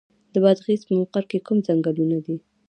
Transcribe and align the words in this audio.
د 0.33 0.35
بادغیس 0.43 0.81
په 0.87 0.93
مقر 0.99 1.23
کې 1.31 1.43
کوم 1.47 1.57
ځنګلونه 1.67 2.17
دي؟ 2.25 2.35